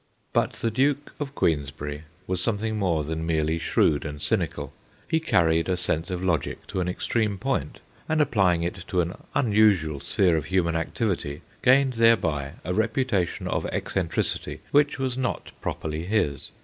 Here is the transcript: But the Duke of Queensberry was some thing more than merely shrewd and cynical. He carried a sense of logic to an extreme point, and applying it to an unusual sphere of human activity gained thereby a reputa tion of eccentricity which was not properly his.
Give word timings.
But 0.33 0.53
the 0.53 0.71
Duke 0.71 1.13
of 1.19 1.35
Queensberry 1.35 2.05
was 2.25 2.41
some 2.41 2.57
thing 2.57 2.75
more 2.79 3.03
than 3.03 3.23
merely 3.23 3.59
shrewd 3.59 4.03
and 4.03 4.19
cynical. 4.19 4.73
He 5.07 5.19
carried 5.19 5.69
a 5.69 5.77
sense 5.77 6.09
of 6.09 6.23
logic 6.23 6.65
to 6.69 6.81
an 6.81 6.87
extreme 6.87 7.37
point, 7.37 7.77
and 8.09 8.19
applying 8.19 8.63
it 8.63 8.83
to 8.87 9.01
an 9.01 9.13
unusual 9.35 9.99
sphere 9.99 10.37
of 10.37 10.45
human 10.45 10.75
activity 10.75 11.43
gained 11.61 11.93
thereby 12.01 12.53
a 12.65 12.73
reputa 12.73 13.27
tion 13.27 13.47
of 13.47 13.67
eccentricity 13.67 14.61
which 14.71 14.97
was 14.97 15.15
not 15.17 15.51
properly 15.61 16.05
his. 16.07 16.49